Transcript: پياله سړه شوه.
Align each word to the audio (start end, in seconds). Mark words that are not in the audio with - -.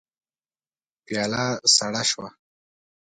پياله 1.05 1.43
سړه 1.75 2.03
شوه. 2.09 2.29